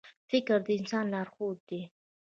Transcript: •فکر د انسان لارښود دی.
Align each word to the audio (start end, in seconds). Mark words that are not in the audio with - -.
•فکر 0.29 0.57
د 0.65 0.67
انسان 0.79 1.05
لارښود 1.13 1.57
دی. 1.69 1.81